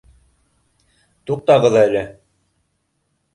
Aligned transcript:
Туҡтағыҙ 1.31 1.77
әле! 1.83 2.03